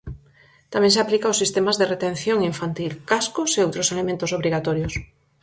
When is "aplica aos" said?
1.03-1.39